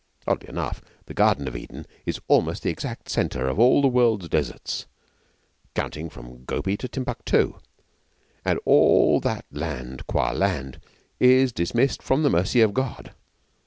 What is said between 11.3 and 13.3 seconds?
'dismissed from the mercy of God.'